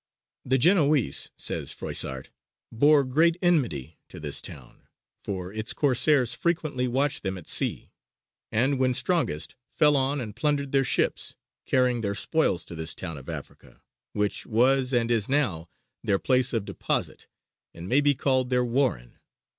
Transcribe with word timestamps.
"The 0.43 0.57
Genoese," 0.57 1.29
says 1.37 1.71
Froissart, 1.71 2.31
"bore 2.71 3.03
great 3.03 3.37
enmity 3.39 3.99
to 4.09 4.19
this 4.19 4.41
town; 4.41 4.87
for 5.23 5.53
its 5.53 5.73
Corsairs 5.73 6.33
frequently 6.33 6.87
watched 6.87 7.21
them 7.21 7.37
at 7.37 7.47
sea, 7.47 7.91
and 8.51 8.79
when 8.79 8.95
strongest 8.95 9.55
fell 9.69 9.95
on 9.95 10.19
and 10.19 10.35
plundered 10.35 10.71
their 10.71 10.83
ships, 10.83 11.35
carrying 11.67 12.01
their 12.01 12.15
spoils 12.15 12.65
to 12.65 12.73
this 12.73 12.95
town 12.95 13.15
of 13.15 13.29
Africa, 13.29 13.83
which 14.13 14.47
was 14.47 14.91
and 14.91 15.11
is 15.11 15.29
now 15.29 15.69
their 16.03 16.17
place 16.17 16.51
of 16.51 16.65
deposit 16.65 17.27
and 17.71 17.87
may 17.87 18.01
be 18.01 18.15
called 18.15 18.49
their 18.49 18.65
warren." 18.65 19.19